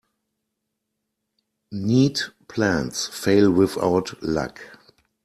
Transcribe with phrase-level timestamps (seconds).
[1.71, 4.59] Neat plans fail without luck.